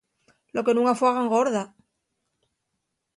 Lo 0.55 0.61
que 0.65 0.75
nun 0.75 0.87
afuega 0.89 1.23
engorda. 1.25 1.63